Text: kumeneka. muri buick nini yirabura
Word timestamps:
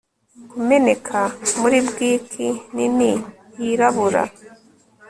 kumeneka. 0.49 1.19
muri 1.59 1.77
buick 1.87 2.31
nini 2.75 3.11
yirabura 3.61 4.23